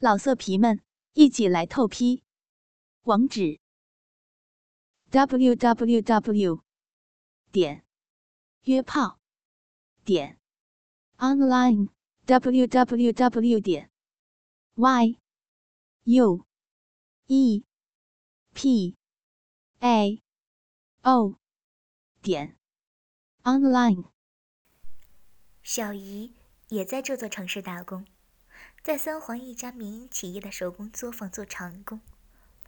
[0.00, 0.80] 老色皮们，
[1.14, 2.22] 一起来透批！
[3.02, 3.58] 网址
[5.10, 6.62] ：w w w
[7.50, 7.84] 点
[8.62, 9.18] 约炮
[10.04, 10.38] 点
[11.16, 11.88] online
[12.26, 13.90] w w w 点
[14.76, 15.18] y
[16.04, 16.46] u
[17.26, 17.64] e
[18.54, 18.96] p
[19.80, 20.22] a
[21.02, 21.40] o
[22.22, 22.56] 点
[23.42, 24.12] online。
[25.64, 26.36] 小姨
[26.68, 28.06] 也在这座城市打工。
[28.88, 32.00] 在三环一家民营企业的手工作坊做长工，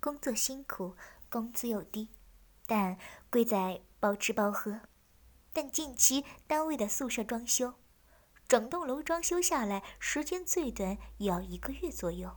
[0.02, 0.94] 工作辛苦，
[1.30, 2.10] 工资又低，
[2.66, 2.98] 但
[3.30, 4.82] 贵在包吃包喝。
[5.50, 7.72] 但近期单位的宿舍装修，
[8.46, 12.36] 整栋楼装修下来时间最短也要一个月左右。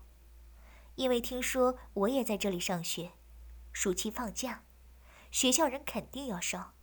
[0.96, 3.12] 因为听说我也在这里上学，
[3.74, 4.64] 暑期放假，
[5.30, 6.74] 学校人肯定要少，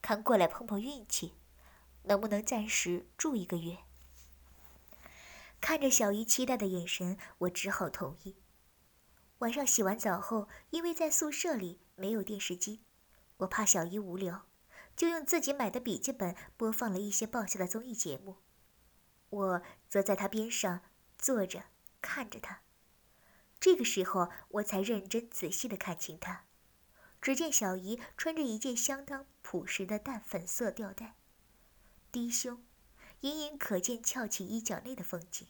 [0.00, 1.34] 看过来碰碰运气，
[2.04, 3.78] 能不能暂时住一个月？
[5.62, 8.36] 看着小姨期待的眼神，我只好同意。
[9.38, 12.82] 晚上洗完澡后，因为在宿舍里没有电视机，
[13.36, 14.48] 我怕小姨无聊，
[14.96, 18.38] 就用自己买的笔记本播放了一些爆笑的综艺节目。
[19.30, 20.80] 我则在她边上
[21.16, 21.66] 坐着
[22.00, 22.62] 看着她。
[23.60, 26.44] 这个时候，我才认真仔细地看清她。
[27.20, 31.14] 只见小姨穿着一件相当朴实的淡粉色吊带，
[32.10, 32.64] 低胸。
[33.22, 35.46] 隐隐可见翘起衣角内的风景。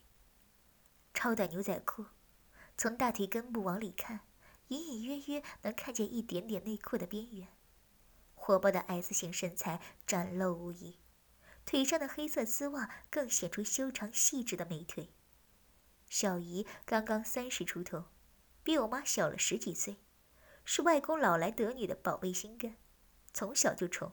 [1.15, 2.05] 超短牛仔裤，
[2.77, 4.21] 从大腿根部往里看，
[4.69, 7.49] 隐隐约约能看见一点点内裤的边缘。
[8.35, 10.99] 火爆的 S 型身材展露无遗，
[11.65, 15.15] 腿上的黑色丝袜更显出修长细致的美腿。
[16.11, 18.05] 小姨刚刚三十出头，
[18.63, 19.97] 比我妈小了十几岁，
[20.63, 22.77] 是外公老来得女的宝贝心肝，
[23.33, 24.13] 从小就宠，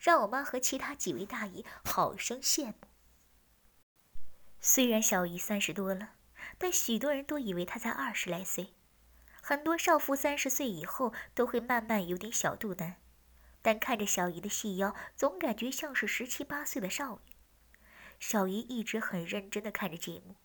[0.00, 2.87] 让我妈和其他几位大姨好生羡慕。
[4.70, 6.10] 虽然小姨三十多了，
[6.58, 8.74] 但许多人都以为她才二十来岁。
[9.40, 12.96] 很多少妇三十岁以后都会慢慢有点小肚腩，
[13.62, 17.32] 但看着小姨的细腰，总感觉像是十七八岁的少女。
[18.20, 20.36] 小姨一直很认真地看着节目，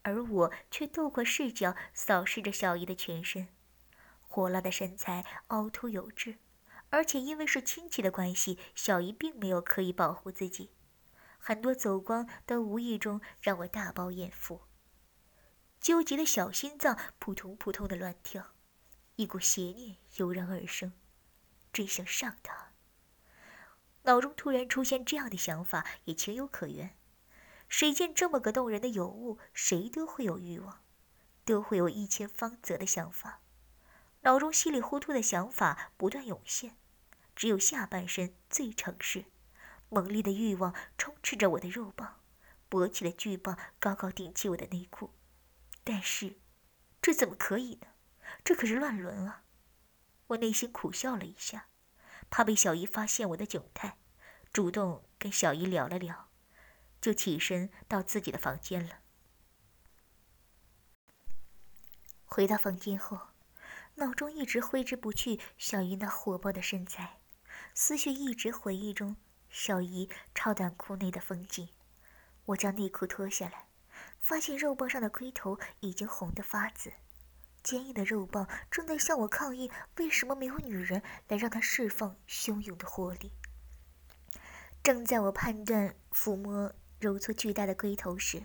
[0.00, 3.48] 而我却透过视角扫视着小姨的全身，
[4.22, 6.38] 火辣的身材凹凸有致，
[6.88, 10.70] 而且因为是亲戚的关系，小姨并没有刻意保护自己。
[11.38, 14.60] 很多走光都无意中让我大饱眼福，
[15.80, 18.54] 纠结的小心脏扑通扑通的乱跳，
[19.16, 20.92] 一股邪念油然而生，
[21.72, 22.72] 真想上他。
[24.02, 26.96] 脑中突然出现这样的想法也情有可原，
[27.68, 30.82] 谁见这么个动人的尤物，谁都会有欲望，
[31.44, 33.40] 都会有一千方泽的想法，
[34.22, 36.76] 脑中稀里糊涂的想法不断涌现，
[37.34, 39.26] 只有下半身最诚实。
[39.88, 42.20] 猛烈的欲望充斥着我的肉棒，
[42.68, 45.14] 勃起的巨棒高高顶起我的内裤，
[45.82, 46.38] 但是，
[47.00, 47.86] 这怎么可以呢？
[48.44, 49.44] 这可是乱伦啊！
[50.28, 51.68] 我内心苦笑了一下，
[52.28, 53.96] 怕被小姨发现我的窘态，
[54.52, 56.28] 主动跟小姨聊了聊，
[57.00, 59.00] 就起身到自己的房间了。
[62.26, 63.28] 回到房间后，
[63.94, 67.20] 脑中一直挥之不去小姨那火爆的身材，
[67.72, 69.16] 思绪一直回忆中。
[69.50, 71.68] 小姨超短裤内的风景，
[72.46, 73.66] 我将内裤脱下来，
[74.18, 76.92] 发现肉棒上的龟头已经红得发紫，
[77.62, 83.32] 坚硬的肉棒正在向我抗议：为什么没有女人来让它释放汹涌的活力？
[84.82, 88.44] 正在我判断抚摸揉搓巨大的龟头时，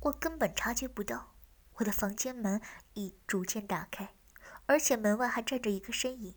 [0.00, 1.34] 我根本察觉不到，
[1.74, 2.60] 我的房间门
[2.94, 4.14] 已逐渐打开，
[4.66, 6.36] 而且门外还站着一个身影。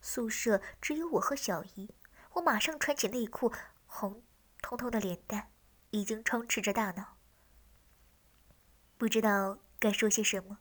[0.00, 1.94] 宿舍只有我和小姨。
[2.34, 3.52] 我马上穿起内裤，
[3.86, 4.22] 红
[4.60, 5.50] 彤彤的脸蛋
[5.90, 7.18] 已经充斥着大脑，
[8.96, 10.58] 不知道该说些什么，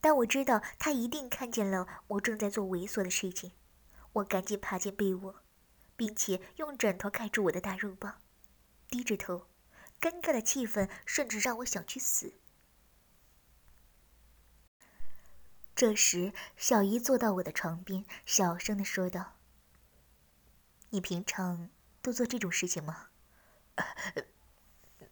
[0.00, 3.52] 但我知道他一定看见了我正在做猥琐的事情。
[4.14, 5.42] 我赶紧爬进被窝，
[5.96, 8.20] 并且用枕头盖住我的大肉棒，
[8.88, 9.46] 低着头，
[10.00, 12.34] 尴尬的气氛甚至让我想去死。
[15.74, 19.37] 这时，小姨坐到我的床边，小声的说道。
[20.90, 21.68] 你平常
[22.00, 23.08] 都做这种事情吗？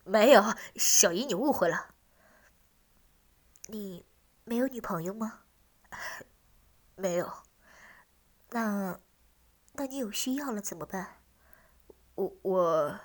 [0.04, 0.42] 没有，
[0.76, 1.94] 小姨，你误会了。
[3.66, 4.06] 你
[4.44, 5.42] 没有女朋友吗？
[6.94, 7.42] 没有。
[8.50, 9.00] 那，
[9.72, 11.18] 那你有需要了怎么办？
[12.14, 13.00] 我我，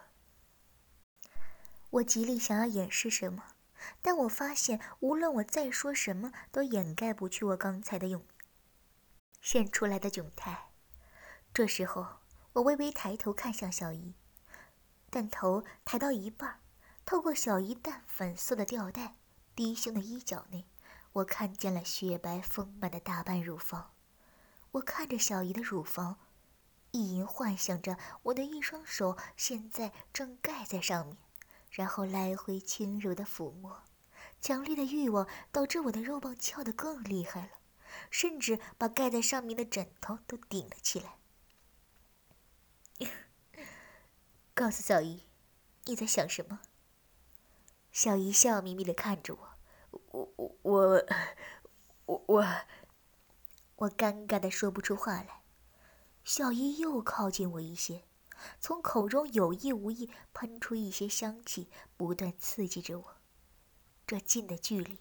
[1.90, 3.56] 我极力想要掩饰什么，
[4.02, 8.26] 但我发现无论我再说什么，都掩盖不去我刚才的勇
[9.42, 10.72] 现出来的窘态。
[11.54, 12.21] 这时候。
[12.54, 14.14] 我微微抬头看向小姨，
[15.10, 16.60] 但头抬到一半，
[17.06, 19.16] 透过小姨淡粉色的吊带，
[19.56, 20.68] 低胸的衣角内，
[21.14, 23.94] 我看见了雪白丰满的大半乳房。
[24.72, 26.18] 我看着小姨的乳房，
[26.92, 31.18] 意淫幻想着我的一双手现在正盖在上面，
[31.70, 33.84] 然后来回轻柔的抚摸。
[34.42, 37.52] 强烈的欲望导致我的肉棒翘得更厉害了，
[38.10, 41.16] 甚至把盖在上面的枕头都顶了起来。
[44.62, 45.24] 告诉小姨，
[45.86, 46.60] 你在想什么？
[47.92, 49.58] 小姨笑眯眯的看着我，
[49.90, 52.46] 我我我我
[53.78, 53.90] 我。
[53.90, 55.42] 尴尬的说不出话来，
[56.24, 58.04] 小姨又靠近我一些，
[58.60, 61.68] 从口中有意无意喷出一些香气，
[61.98, 63.16] 不断刺激着我。
[64.06, 65.00] 这近的距离，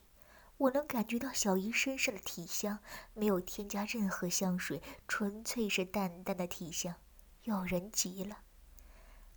[0.56, 2.78] 我能感觉到小姨身上的体香，
[3.12, 6.94] 没有添加任何香水，纯粹是淡淡的体香，
[7.42, 8.38] 诱人极了。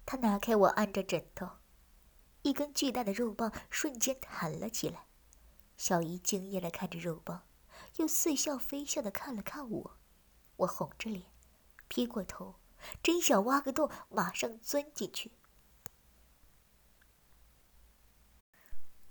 [0.06, 1.50] 他拿开我按着枕头，
[2.42, 5.08] 一根巨大的肉棒瞬间弹了起来。
[5.78, 7.44] 小姨惊讶的看着肉棒。
[7.98, 9.98] 又似笑非笑的看了看我，
[10.58, 11.26] 我红着脸，
[11.88, 12.56] 撇过头，
[13.04, 15.32] 真想挖个洞，马上钻进去。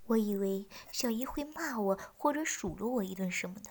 [0.06, 3.70] 我以为小姨会骂我或者数落我一顿什么的，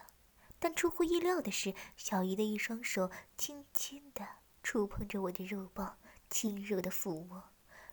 [0.59, 4.25] 但出乎意料的是，小姨的一双手轻轻的
[4.63, 5.97] 触碰着我的肉棒，
[6.31, 7.51] 轻柔的抚摸，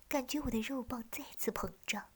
[0.08, 2.06] 感觉我的肉棒再次膨胀，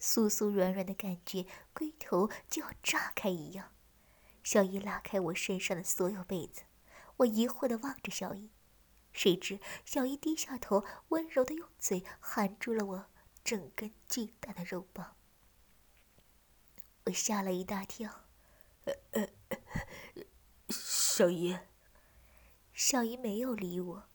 [0.00, 3.72] 酥酥软软的感觉，龟头就要炸开一样。
[4.42, 6.62] 小姨拉开我身上的所有被子，
[7.18, 8.50] 我疑惑的望着小姨，
[9.12, 13.06] 谁知小姨低下头，温柔的用嘴含住了我
[13.44, 15.14] 整根巨大的肉棒。
[17.04, 18.24] 我吓了一大跳，
[20.70, 21.58] 小姨。
[22.72, 24.09] 小姨没有理我，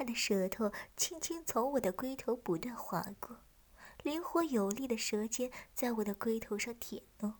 [0.00, 3.40] 他的舌头轻轻从我的龟头不断划过，
[4.02, 7.34] 灵活有力的舌尖在我的龟头上舔弄。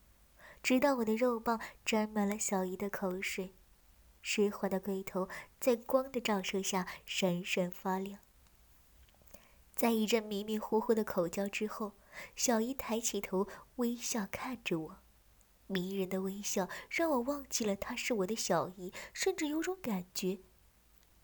[0.62, 3.54] 直到我的肉棒沾满了小姨的口水，
[4.20, 5.26] 湿滑的龟头
[5.58, 8.20] 在光的照射下闪闪发亮。
[9.74, 11.94] 在一阵迷迷糊糊的口交之后，
[12.36, 14.98] 小姨抬起头，微笑看着我，
[15.66, 20.40] 迷人的微笑让我忘记了她是我的小姨，甚至有种感觉，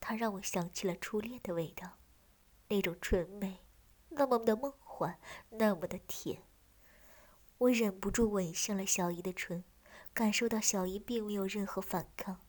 [0.08, 1.94] 它让我想起了初恋的味道，
[2.68, 3.66] 那种纯美，
[4.10, 5.18] 那么的梦幻，
[5.48, 6.44] 那么的甜。
[7.58, 9.64] 我忍不住吻向了小姨的唇，
[10.14, 12.40] 感受到小姨并没有任何反抗。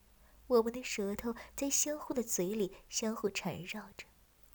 [0.46, 4.06] 我们的舌头在相互的嘴里相互缠绕着，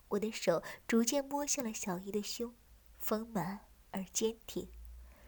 [0.07, 2.55] 我的手逐渐摸向了小姨的胸，
[2.99, 4.69] 丰满而坚挺，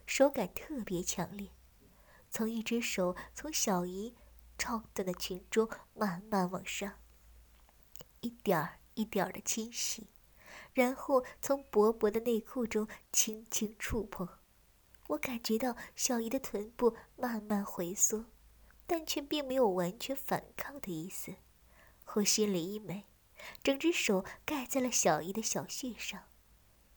[0.06, 1.50] 手感特别强烈。
[2.30, 4.16] 从一只手从小姨
[4.58, 6.94] 超短的裙中慢慢往上，
[8.26, 10.08] 一点儿一点儿的清洗，
[10.74, 14.28] 然后从薄薄的内裤中轻轻触碰。
[15.10, 18.26] 我感觉到小姨的臀部慢慢回缩，
[18.88, 21.36] 但却并没有完全反抗的意思。
[22.16, 23.06] 我心里一美，
[23.62, 26.24] 整只手盖在了小姨的小穴上，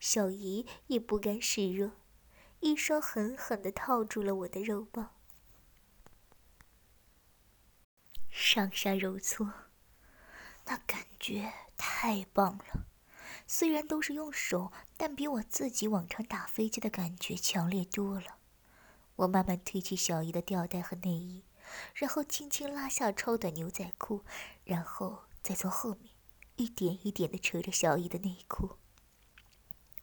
[0.01, 1.91] 小姨也不甘示弱，
[2.61, 5.15] 一双狠狠地套住了我的肉棒，
[8.31, 9.68] 上下揉搓，
[10.69, 12.87] 那感觉太棒了。
[13.47, 18.37] 虽然都是用手，但比我自己往常打飞机的感觉强烈多了。
[19.17, 21.45] 我慢慢褪去小姨的吊带和内衣，
[21.95, 24.23] 然后轻轻拉下超短牛仔裤，
[24.65, 26.15] 然后再从后面
[26.57, 28.77] 一点一点的扯着小姨的内裤。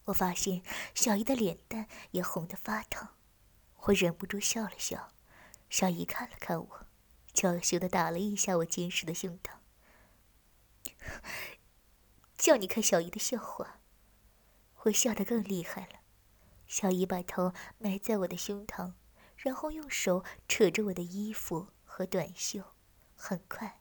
[0.06, 3.16] 我发现小姨的脸蛋也红得发烫，
[3.84, 5.12] 我忍不住笑了笑。
[5.70, 6.88] 小姨看了看我，
[7.32, 9.52] 娇羞的打了一下我坚实的胸膛。
[12.38, 13.80] 叫你看小姨的笑话，
[14.84, 16.00] 我笑得更厉害了。
[16.68, 18.94] 小姨把头埋在我的胸膛，
[19.38, 22.64] 然后用手扯着我的衣服和短袖。
[23.16, 23.80] 很快，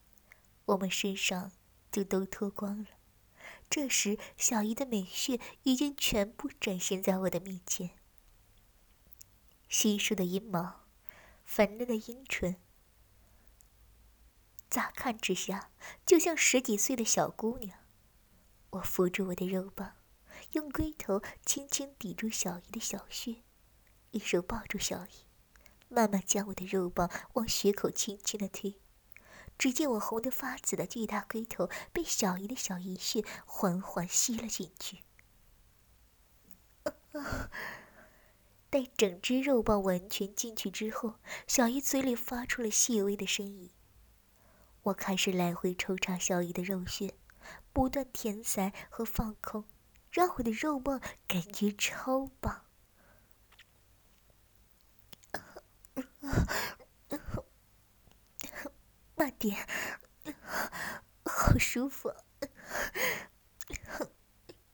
[0.67, 1.53] 我们身上
[1.91, 2.89] 就都脱光了。
[3.69, 7.91] 这时，小姨的美穴已经全部展现在我的面前：
[9.69, 10.85] 稀疏的阴毛，
[11.45, 12.57] 粉嫩的阴唇，
[14.75, 15.71] 乍看之下
[16.05, 17.79] 就像十几岁的小姑娘。
[18.71, 19.93] 我扶住我的肉棒，
[20.55, 23.45] 用龟头轻轻抵住小姨的小穴，
[24.11, 25.27] 一手抱住小姨，
[25.89, 28.81] 慢慢将我的肉棒往穴口轻轻的推。
[29.57, 35.05] 只见我红得发紫的巨大龟头被小姨的小阴穴缓缓吸了进去。
[38.69, 41.15] 待整只肉棒完全进去之后，
[41.47, 43.71] 小姨嘴里发出了细微的呻吟。
[44.85, 47.15] 我开始来回抽查小姨的肉穴
[47.73, 49.65] 不断填塞和放空
[50.11, 52.65] 让我的肉梦感觉超棒。
[59.17, 59.67] 慢点
[61.25, 62.13] 好舒服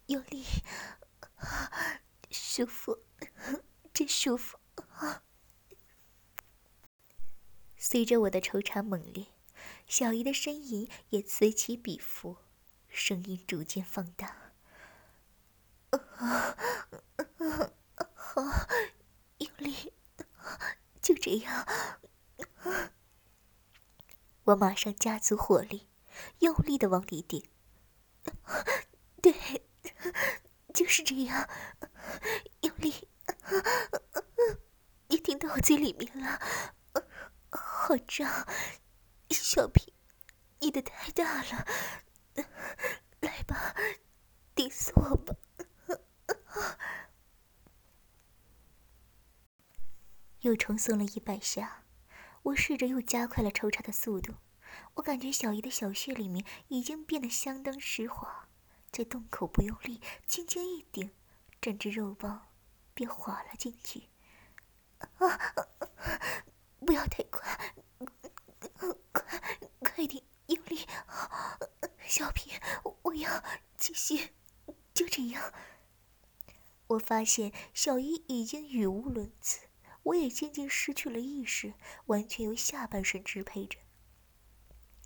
[0.07, 0.45] 用力
[2.31, 2.99] 舒服
[3.95, 4.59] 真舒服。
[7.77, 9.27] 随着我的抽查猛烈
[9.91, 12.37] 小姨的呻吟也此起彼伏，
[12.89, 14.53] 声音逐渐放大。
[18.15, 18.41] 好，
[19.39, 19.93] 用力，
[21.03, 21.67] 就这样。
[24.45, 25.89] 我马上加足火力，
[26.39, 27.45] 用力的往里顶。
[29.21, 29.35] 对，
[30.73, 31.51] 就是这样，
[32.61, 33.09] 用力。
[35.09, 36.41] 你顶到我嘴里面了，
[37.51, 38.47] 好胀，
[39.35, 39.93] 小屁，
[40.61, 41.67] 你的太大了，
[43.21, 43.75] 来吧，
[44.55, 45.35] 顶死我吧。
[50.41, 51.85] 又重松了一百下，
[52.43, 54.35] 我试着又加快了抽插的速度。
[54.95, 58.49] 我感觉小姨的小穴里面已经变得相当湿滑，
[58.91, 61.11] 在洞口不用力，轻轻一顶，
[61.61, 62.49] 整只肉棒
[62.95, 64.09] 便滑了进去。
[64.99, 65.55] 啊！
[66.79, 67.75] 不要太快，
[69.13, 69.41] 快
[69.81, 70.87] 快点用力，
[72.07, 72.53] 小皮，
[73.03, 73.43] 我要
[73.77, 74.35] 继续，
[74.93, 75.53] 就这样。
[76.89, 79.69] 我发现小姨已经语无伦次。
[80.05, 81.75] 我也渐渐失去了意识，
[82.07, 83.79] 完全由下半身支配着。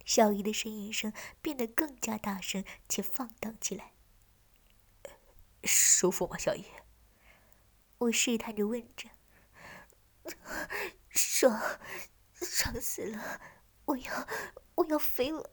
[0.04, 3.92] 小姨的呻吟声变得更加大声且放荡起来。
[5.64, 6.64] 舒服吗，小姨？
[7.99, 9.08] 我试探着问着。
[11.11, 11.61] 爽，
[12.44, 13.40] 爽死了！
[13.86, 14.28] 我要，
[14.74, 15.50] 我要飞了，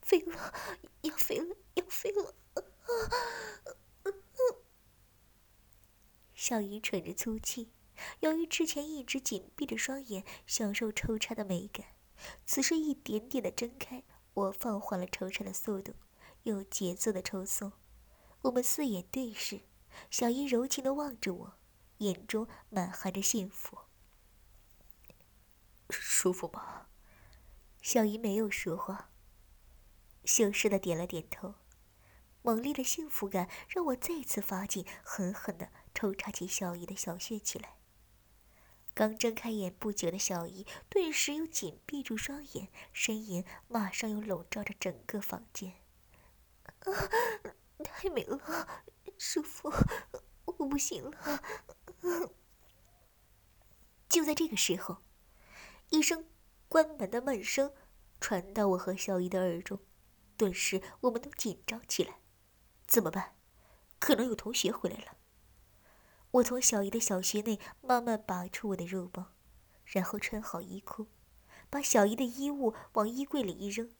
[0.00, 0.54] 飞了，
[1.02, 2.34] 要飞了，要飞了！
[6.34, 7.72] 小姨喘着粗气，
[8.20, 11.86] 由于之前一直紧闭着双眼享受抽插的美感，
[12.44, 15.94] 此时一点点的睁开，我放缓了抽插的速度，
[16.42, 17.72] 有节奏的抽送。
[18.42, 19.62] 我们四眼对视，
[20.10, 21.54] 小姨柔情的望着我，
[21.98, 23.78] 眼中满含着幸福。
[25.90, 26.86] 舒服吗？
[27.82, 29.10] 小姨没有说话，
[30.24, 31.54] 羞涩的点了点头。
[32.42, 35.70] 猛烈的幸福感让我再次发劲，狠狠的。
[35.94, 37.76] 抽插起小姨的小穴起来。
[38.94, 45.74] 刚睁开眼不久的小姨，顿时又紧闭住双眼，呻吟马上又笼罩着整个房间。
[46.64, 46.92] 啊，
[47.84, 48.84] 太美了，
[49.16, 49.72] 舒服，
[50.46, 51.42] 我不行了。
[54.08, 55.03] 就在这个时候，
[55.90, 56.26] 一声
[56.68, 57.72] 关门的闷声
[58.20, 59.80] 传到我和小姨的耳中，
[60.36, 62.20] 顿时我们都紧张起来。
[62.86, 63.36] 怎么办？
[63.98, 65.16] 可能有同学回来了。
[66.32, 69.32] 我从小姨的小穴内慢慢拔出我的肉棒，
[69.84, 71.06] 然后穿好衣裤，
[71.70, 73.90] 把小姨的衣物往衣柜里一扔，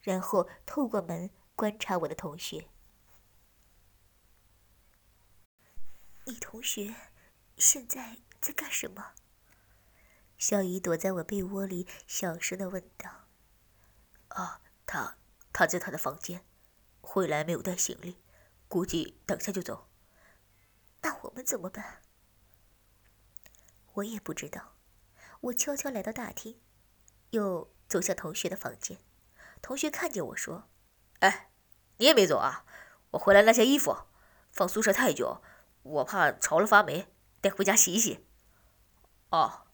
[0.00, 2.68] 然后透过门观察我的同学。
[6.26, 6.94] 你同学
[7.56, 9.14] 现在在干什么？
[10.40, 13.28] 小姨躲在我被窝里，小声的问道
[14.28, 15.18] ：“啊，他
[15.52, 16.46] 他在他的房间，
[17.02, 18.16] 回来没有带行李，
[18.66, 19.90] 估计等下就走。”
[21.02, 22.00] 那我们怎么办？
[23.92, 24.76] 我也不知道。
[25.42, 26.58] 我悄悄来到大厅，
[27.30, 28.98] 又走向同学的房间。
[29.60, 30.70] 同学看见我说
[31.20, 31.50] ：“哎，
[31.98, 32.64] 你也没走啊？
[33.10, 33.94] 我回来拿些衣服，
[34.50, 35.42] 放宿舍太久，
[35.82, 38.26] 我怕潮了发霉，带回家洗洗。”
[39.28, 39.66] 哦，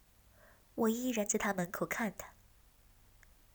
[0.76, 2.28] 我依然在他门口看他。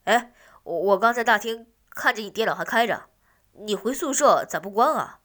[0.04, 3.08] 哎，我我刚在大厅看见你电脑还开着，
[3.52, 5.20] 你回宿舍咋不关啊？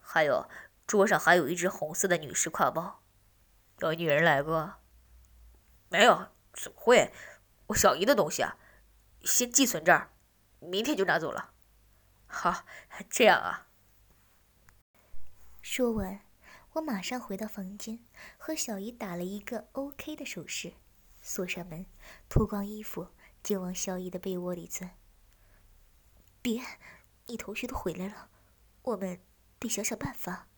[0.00, 0.48] 还有。
[0.84, 3.00] 桌上还有一只红色的女士挎包，
[3.78, 4.74] 有女人来过？
[5.88, 7.14] 没有，怎么会？
[7.68, 8.58] 我小姨的东西啊，
[9.22, 10.10] 先寄存这儿，
[10.58, 11.54] 明天就拿走了。
[12.26, 12.64] 好，
[13.08, 13.68] 这样啊。
[15.62, 16.20] 说完，
[16.72, 18.04] 我马上回到房间，
[18.36, 20.74] 和小姨打了一个 OK 的手势，
[21.22, 21.86] 锁上门，
[22.28, 23.08] 脱光衣服
[23.42, 24.98] 就往小姨的被窝里钻。
[26.42, 26.60] 别，
[27.26, 28.28] 你同学都回来了，
[28.82, 29.20] 我们
[29.60, 30.48] 得想想办法。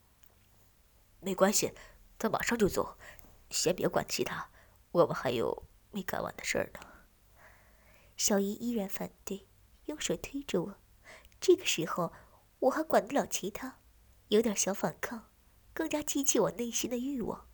[1.20, 1.72] 没关系，
[2.18, 2.98] 他马上就走，
[3.50, 4.50] 先别管其他，
[4.92, 6.80] 我们还有没干完的事儿呢。
[8.16, 9.46] 小姨依然反对，
[9.84, 10.78] 用手推着我。
[11.40, 12.12] 这个时候
[12.60, 13.78] 我还管得了其他，
[14.28, 15.28] 有点小反抗，
[15.74, 17.46] 更加激起我内心的欲望。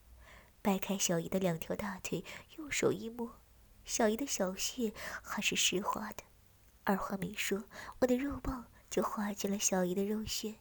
[0.62, 2.23] 掰开小姨的两条大腿，
[2.71, 3.41] 用手一摸，
[3.85, 6.23] 小姨的小穴还是湿滑的。
[6.85, 7.65] 二话没说，
[7.99, 10.55] 我的肉棒就滑进了小姨的肉穴。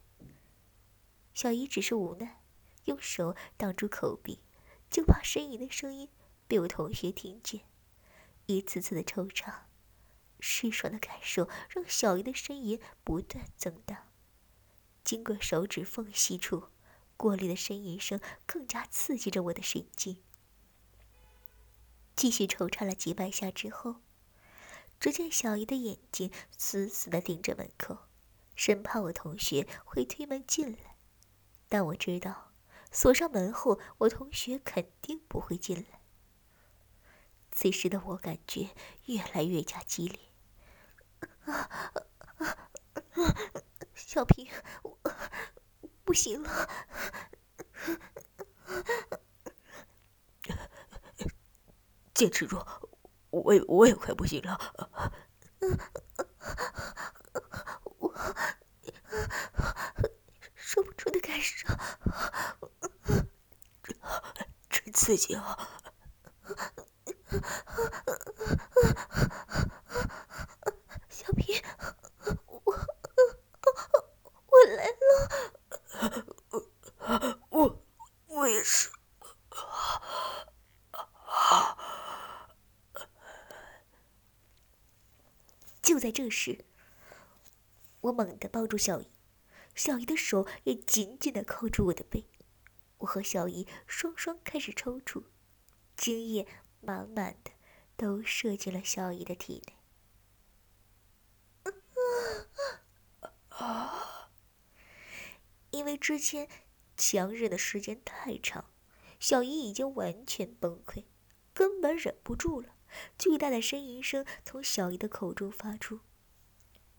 [1.36, 2.42] 小姨只是无奈。
[2.86, 4.39] 用手挡住口鼻，
[4.89, 6.10] 就怕呻吟的声音
[6.48, 7.62] 被我同学听见。
[8.48, 9.68] 一次次的抽插，
[10.39, 14.08] 湿爽的感受让小姨的呻吟不断增大。
[15.04, 16.70] 经过手指缝隙处，
[17.16, 20.24] 过滤的呻吟声更加刺激着我的神经。
[22.20, 24.02] 继续抽插了几百下之后，
[25.00, 28.10] 只见小姨的眼睛死死的盯着门口，
[28.58, 30.98] 生怕我同学会推门进来。
[31.70, 32.52] 但我知道，
[32.92, 36.02] 锁上门后，我同学肯定不会进来。
[37.54, 38.72] 此时的我感觉
[39.06, 40.20] 越来越加激烈。
[43.96, 44.46] 小平，
[44.84, 45.00] 我
[46.04, 46.70] 不行了，
[52.20, 52.62] 坚持住，
[53.30, 54.60] 我也我也快不行了。
[58.00, 58.14] 我
[60.54, 61.66] 说不出的感受，
[64.70, 65.58] 真刺激啊！
[71.08, 71.64] 小平，
[72.48, 72.62] 我
[74.48, 75.00] 我来了。
[77.50, 77.82] 我
[78.28, 78.90] 我也是。
[86.00, 86.63] 就在这时，
[88.00, 89.10] 我猛地抱住小姨，
[89.75, 92.24] 小姨的手也紧紧的扣住我的背，
[93.00, 95.25] 我和小姨双双开始抽搐，
[95.98, 96.48] 精液
[96.79, 97.51] 满满的
[97.98, 99.62] 都射进了小姨的体
[101.65, 101.74] 内。
[105.72, 106.48] 因为之前
[106.96, 108.72] 强忍的时间太长，
[109.20, 111.03] 小姨已经完全崩溃，
[111.53, 112.75] 根本忍不住了。
[113.17, 116.00] 巨大的呻吟声从小姨的口中发出，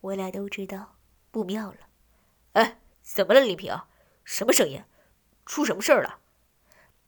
[0.01, 0.97] 我俩都知道
[1.31, 1.79] 不妙了。
[2.53, 3.81] 哎，怎么了，林平？
[4.25, 4.85] 什么声音？
[5.47, 6.21] 出什么事儿了？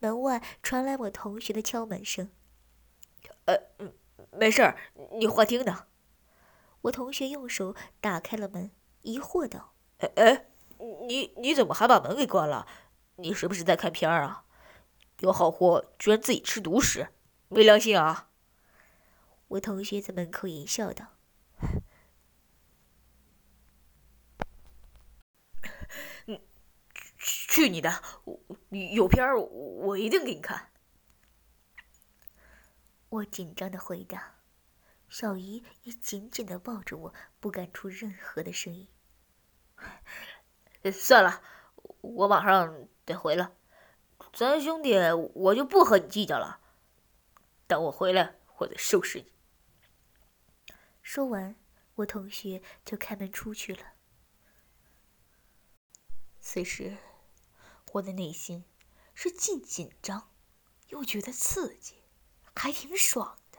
[0.01, 2.31] 门外传来我同学的敲门声。
[3.45, 3.57] 呃，
[4.33, 4.77] 没事儿，
[5.13, 5.87] 你幻听呢。
[6.83, 10.47] 我同学用手打开了门，疑惑道：“哎哎，
[11.07, 12.67] 你你怎么还把门给关了？
[13.17, 14.45] 你是不是在看片儿啊？
[15.21, 17.09] 有好货居然自己吃独食，
[17.49, 18.31] 没良心啊！”
[19.53, 21.13] 我同学在门口淫笑道：
[26.27, 26.41] “嗯，
[27.19, 28.03] 去你的！
[28.95, 30.71] 有片儿，我一定给你看。”
[33.11, 34.37] 我紧张的回答，
[35.11, 38.89] 小姨也紧紧的抱着我，不敢出任何的声音。
[40.91, 41.43] 算了，
[42.01, 43.55] 我马上得回了，
[44.33, 44.95] 咱兄弟
[45.35, 46.59] 我就不和你计较了。
[47.67, 49.31] 等我回来，我再收拾你。
[51.03, 51.57] 说完，
[51.97, 53.95] 我同学就开门出去了。
[56.41, 56.97] 此时，
[57.93, 58.65] 我的内心
[59.15, 60.31] 是既紧张，
[60.89, 62.03] 又觉得刺激，
[62.55, 63.59] 还挺爽的。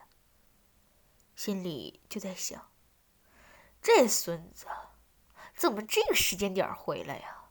[1.35, 2.71] 心里就在想：
[3.81, 4.65] 这孙子
[5.55, 7.49] 怎么这个时间点回来呀？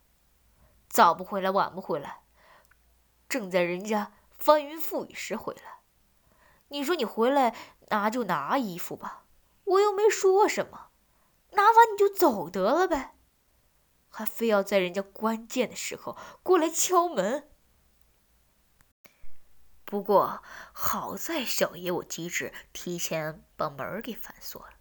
[0.89, 2.23] 早不回来，晚不回来，
[3.29, 5.81] 正在人家翻云覆雨时回来。
[6.69, 7.55] 你说你回来
[7.91, 9.27] 拿就拿衣服吧。
[9.65, 10.91] 我又没说什么，
[11.53, 13.15] 拿完你就走得了呗，
[14.09, 17.49] 还非要在人家关键的时候过来敲门。
[19.85, 24.75] 不过好在小爷我机智，提前把门给反锁了，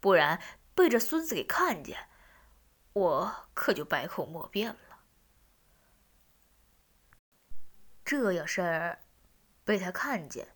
[0.00, 0.40] 不然
[0.74, 2.10] 被这孙子给看见，
[2.92, 4.78] 我可就百口莫辩了。
[8.04, 8.98] 这要是
[9.64, 10.54] 被他看见，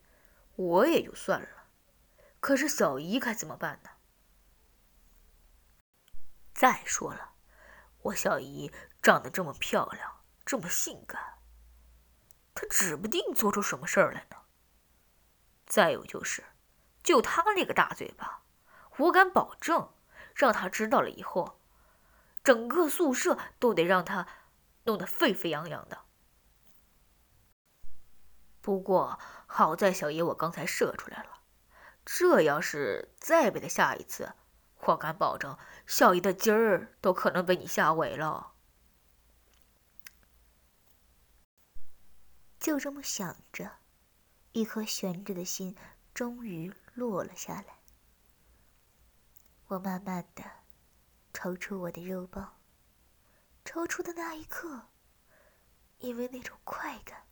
[0.55, 1.58] 我也就算了。
[2.39, 3.89] 可是小姨该怎么办呢？
[6.53, 7.33] 再说了，
[8.01, 8.71] 我小姨
[9.01, 11.39] 长得这么漂亮，这么性感，
[12.53, 14.37] 她指不定做出什么事儿来呢。
[15.65, 16.43] 再有就是，
[17.03, 18.43] 就她那个大嘴巴，
[18.97, 19.93] 我敢保证，
[20.35, 21.61] 让她知道了以后，
[22.43, 24.27] 整个宿舍都得让她
[24.83, 26.05] 弄得沸沸扬扬的。
[28.61, 31.38] 不过好在小爷我刚才射出来了。
[32.11, 34.33] 这要是再被他吓一次，
[34.79, 38.53] 我敢保证，小姨的筋儿都可能被你吓萎了。
[42.59, 43.77] 就这么想着，
[44.53, 45.77] 一颗悬着的心
[46.13, 47.79] 终于落了下来。
[49.67, 50.43] 我慢慢的
[51.31, 52.59] 抽出我的肉棒，
[53.63, 54.89] 抽出的那一刻，
[55.99, 57.23] 因为那种快感，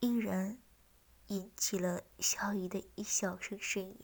[0.00, 0.58] 依然。
[1.28, 3.98] 引起了小姨的一小声呻吟。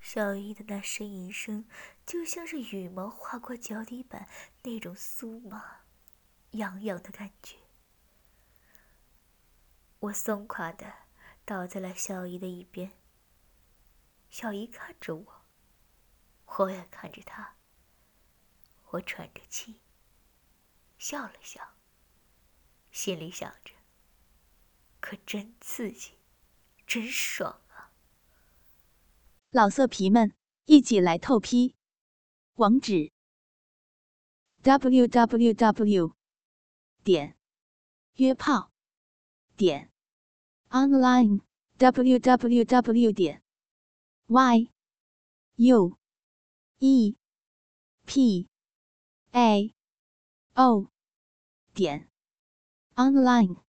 [0.00, 1.68] 小姨的那呻吟声，
[2.06, 4.28] 就像是羽毛划过脚底板
[4.62, 5.80] 那种酥麻、
[6.52, 7.56] 痒痒的感觉。
[10.00, 10.92] 我松垮的
[11.44, 12.92] 倒在了小姨的一边。
[14.30, 15.44] 小姨看着我，
[16.46, 17.56] 我也看着她。
[18.90, 19.82] 我喘着气，
[20.96, 21.74] 笑了笑，
[22.90, 23.74] 心里想着：
[25.08, 26.18] 可真刺激，
[26.86, 27.94] 真爽啊！
[29.48, 30.34] 老色皮们，
[30.66, 31.74] 一起来透批，
[32.56, 33.10] 网址
[34.60, 36.14] ：w w w
[37.02, 37.38] 点
[38.16, 38.70] 约炮
[39.56, 39.90] 点
[40.68, 41.40] online
[41.78, 43.42] w w w 点
[44.26, 44.70] y
[45.56, 45.96] u
[46.80, 47.16] e
[48.04, 48.46] p
[49.30, 49.74] a
[50.52, 50.90] o
[51.72, 52.10] 点
[52.94, 53.67] online。